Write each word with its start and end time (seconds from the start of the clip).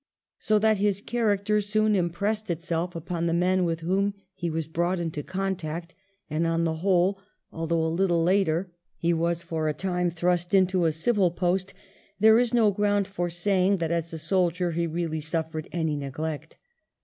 So 0.39 0.57
that 0.57 0.77
his 0.79 0.99
character 0.99 1.61
soon 1.61 1.95
impressed 1.95 2.49
itself 2.49 2.95
upon 2.95 3.27
the 3.27 3.35
men 3.35 3.65
with 3.65 3.81
whom 3.81 4.15
he 4.33 4.49
was 4.49 4.67
brought 4.67 4.99
into 4.99 5.21
contact, 5.21 5.93
and, 6.27 6.47
on 6.47 6.63
the 6.63 6.77
whole, 6.77 7.19
although 7.51 7.83
a 7.83 7.91
Uttle 7.91 8.25
later 8.25 8.61
86 8.61 8.63
WELLINGTON 8.63 8.63
chap. 8.63 8.71
he 9.03 9.13
was 9.13 9.43
for 9.43 9.67
a 9.67 9.73
time 9.75 10.09
thrust 10.09 10.53
into 10.55 10.85
a 10.85 10.91
civil 10.91 11.29
post, 11.29 11.75
there 12.19 12.39
is 12.39 12.51
no 12.51 12.71
ground 12.71 13.05
for 13.05 13.29
saying 13.29 13.77
that 13.77 13.91
as 13.91 14.11
a 14.11 14.17
soldier 14.17 14.71
he 14.71 14.87
really 14.87 15.21
suffered 15.21 15.69
any 15.71 15.95
neglect. 15.95 16.57